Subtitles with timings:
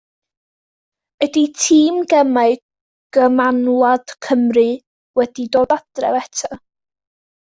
[1.25, 2.53] Ydy tîm gemau
[3.17, 4.67] gymanwlad Cymru
[5.21, 6.49] wedi dod adref eto?